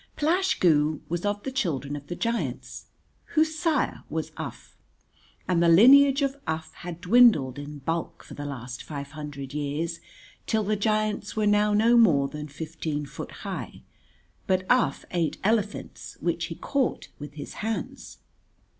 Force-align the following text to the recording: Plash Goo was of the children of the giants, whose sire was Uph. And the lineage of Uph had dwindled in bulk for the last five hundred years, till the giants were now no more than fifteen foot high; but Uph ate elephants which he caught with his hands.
Plash 0.15 0.59
Goo 0.59 0.99
was 1.09 1.25
of 1.27 1.43
the 1.43 1.51
children 1.51 1.95
of 1.95 2.07
the 2.07 2.15
giants, 2.15 2.87
whose 3.35 3.53
sire 3.55 4.01
was 4.09 4.31
Uph. 4.35 4.73
And 5.47 5.61
the 5.61 5.69
lineage 5.69 6.23
of 6.23 6.37
Uph 6.47 6.73
had 6.73 7.01
dwindled 7.01 7.59
in 7.59 7.77
bulk 7.77 8.23
for 8.23 8.33
the 8.33 8.43
last 8.47 8.81
five 8.81 9.11
hundred 9.11 9.53
years, 9.53 9.99
till 10.47 10.63
the 10.63 10.75
giants 10.75 11.35
were 11.35 11.45
now 11.45 11.73
no 11.75 11.95
more 11.97 12.27
than 12.27 12.47
fifteen 12.47 13.05
foot 13.05 13.31
high; 13.45 13.83
but 14.47 14.65
Uph 14.71 15.05
ate 15.11 15.37
elephants 15.43 16.17
which 16.19 16.45
he 16.45 16.55
caught 16.55 17.09
with 17.19 17.33
his 17.33 17.53
hands. 17.61 18.17